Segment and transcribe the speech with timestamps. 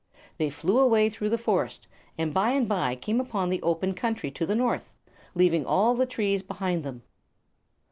[0.39, 1.85] They flew away through the forest,
[2.17, 4.91] and by and by came upon the open country to the north,
[5.35, 7.03] leaving all the trees behind them.